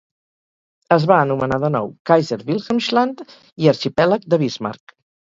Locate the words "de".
1.63-1.69, 4.35-4.41